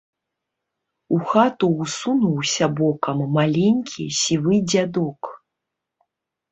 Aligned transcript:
У 1.17 1.19
хату 1.31 1.65
ўсунуўся 1.83 2.65
бокам 2.81 3.23
маленькі 3.39 4.09
сівы 4.23 4.55
дзядок. 4.73 5.35